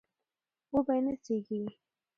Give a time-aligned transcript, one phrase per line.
[0.73, 1.59] وبه يې نڅېږي